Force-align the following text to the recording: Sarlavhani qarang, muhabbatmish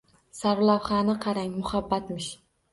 Sarlavhani 0.37 1.17
qarang, 1.27 1.55
muhabbatmish 1.61 2.35